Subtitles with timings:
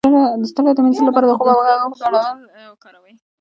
[0.41, 3.13] د ستړیا د مینځلو لپاره د خوب او اوبو ګډول وکاروئ